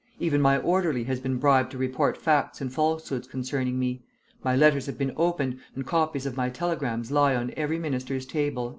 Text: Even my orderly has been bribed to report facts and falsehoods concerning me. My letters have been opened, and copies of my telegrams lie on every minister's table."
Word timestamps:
Even 0.19 0.41
my 0.41 0.57
orderly 0.57 1.03
has 1.03 1.19
been 1.19 1.37
bribed 1.37 1.69
to 1.69 1.77
report 1.77 2.17
facts 2.17 2.59
and 2.59 2.73
falsehoods 2.73 3.27
concerning 3.27 3.77
me. 3.77 4.01
My 4.43 4.55
letters 4.55 4.87
have 4.87 4.97
been 4.97 5.13
opened, 5.15 5.59
and 5.75 5.85
copies 5.85 6.25
of 6.25 6.35
my 6.35 6.49
telegrams 6.49 7.11
lie 7.11 7.35
on 7.35 7.53
every 7.55 7.77
minister's 7.77 8.25
table." 8.25 8.69